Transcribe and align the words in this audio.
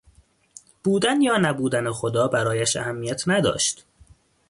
بودن 0.83 1.21
یا 1.21 1.37
نبودن 1.37 1.91
خدا 1.91 2.27
برایش 2.27 2.75
اهمیت 2.75 3.21
نداشت. 3.27 3.85